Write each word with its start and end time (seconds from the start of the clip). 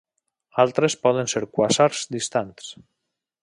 Altres 0.63 0.95
poden 1.03 1.29
ser 1.35 1.43
quàsars 1.59 2.01
distants. 2.17 2.75